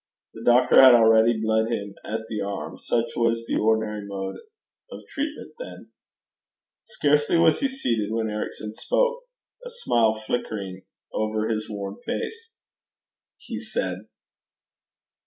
The 0.33 0.43
doctor 0.43 0.81
had 0.81 0.95
already 0.95 1.39
bled 1.39 1.67
him 1.67 1.93
at 2.03 2.21
the 2.27 2.41
arm: 2.41 2.75
such 2.75 3.11
was 3.15 3.45
the 3.45 3.57
ordinary 3.59 4.03
mode 4.03 4.35
of 4.91 5.01
treatment 5.07 5.53
then. 5.59 5.91
Scarcely 6.81 7.37
was 7.37 7.59
he 7.59 7.67
seated, 7.67 8.11
when 8.11 8.27
Ericson 8.27 8.73
spoke 8.73 9.21
a 9.63 9.69
smile 9.69 10.15
flickering 10.15 10.85
over 11.13 11.49
his 11.49 11.69
worn 11.69 11.97
face. 12.03 12.49
'Robert, 12.49 12.79
my 12.79 12.81
boy,' 12.81 13.37
he 13.37 13.59
said. 13.59 13.97